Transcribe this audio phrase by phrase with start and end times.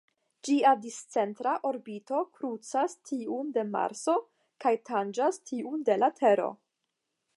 [0.47, 4.17] Ĝia discentra orbito krucas tiun de Marso
[4.65, 6.49] kaj tanĝas tiun de la Tero.